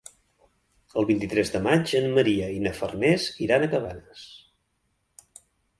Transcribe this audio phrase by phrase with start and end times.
[1.01, 4.29] El vint-i-tres de maig en Maria i na Farners iran a Cabanes.